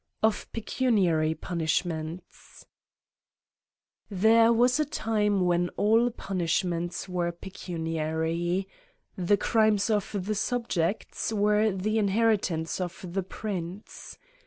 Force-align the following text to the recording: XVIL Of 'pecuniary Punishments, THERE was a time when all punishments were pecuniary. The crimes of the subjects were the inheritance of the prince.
XVIL 0.23 0.27
Of 0.29 0.51
'pecuniary 0.51 1.35
Punishments, 1.35 2.65
THERE 4.09 4.51
was 4.51 4.79
a 4.79 4.85
time 4.85 5.41
when 5.45 5.69
all 5.77 6.09
punishments 6.09 7.07
were 7.07 7.31
pecuniary. 7.31 8.67
The 9.15 9.37
crimes 9.37 9.91
of 9.91 10.25
the 10.25 10.33
subjects 10.33 11.31
were 11.31 11.71
the 11.71 11.99
inheritance 11.99 12.81
of 12.81 13.13
the 13.13 13.21
prince. 13.21 14.17